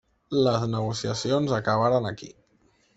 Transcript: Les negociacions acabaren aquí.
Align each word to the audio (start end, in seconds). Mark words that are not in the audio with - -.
Les 0.47 0.65
negociacions 0.71 1.55
acabaren 1.61 2.13
aquí. 2.15 2.35